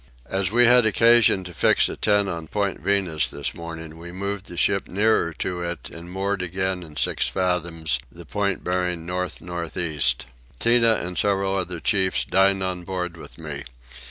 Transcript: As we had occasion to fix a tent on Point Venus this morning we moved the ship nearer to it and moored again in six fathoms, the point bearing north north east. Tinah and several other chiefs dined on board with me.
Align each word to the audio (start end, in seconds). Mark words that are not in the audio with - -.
As 0.31 0.49
we 0.51 0.65
had 0.65 0.83
occasion 0.87 1.43
to 1.43 1.53
fix 1.53 1.87
a 1.87 1.95
tent 1.95 2.27
on 2.27 2.47
Point 2.47 2.79
Venus 2.81 3.27
this 3.27 3.53
morning 3.53 3.99
we 3.99 4.11
moved 4.11 4.47
the 4.47 4.57
ship 4.57 4.87
nearer 4.87 5.31
to 5.33 5.61
it 5.61 5.91
and 5.91 6.09
moored 6.11 6.41
again 6.41 6.81
in 6.81 6.95
six 6.95 7.27
fathoms, 7.27 7.99
the 8.11 8.25
point 8.25 8.63
bearing 8.63 9.05
north 9.05 9.41
north 9.41 9.77
east. 9.77 10.25
Tinah 10.59 11.05
and 11.05 11.19
several 11.19 11.53
other 11.55 11.79
chiefs 11.79 12.25
dined 12.25 12.63
on 12.63 12.81
board 12.81 13.15
with 13.15 13.37
me. 13.37 13.61